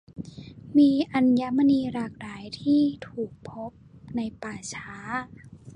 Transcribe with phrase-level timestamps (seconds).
[0.77, 3.71] มีอัญมณีหลากหลายที่ถูกพบ
[4.15, 4.97] ในป่าช้า